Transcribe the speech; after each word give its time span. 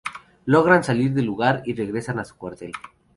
Logran 0.45 0.83
salir 0.83 1.13
del 1.13 1.25
lugar 1.27 1.61
y 1.63 1.75
regresan 1.75 2.17
a 2.17 2.25
su 2.25 2.35
cuartel. 2.35 2.71